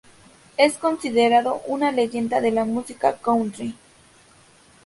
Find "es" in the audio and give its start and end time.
0.57-0.79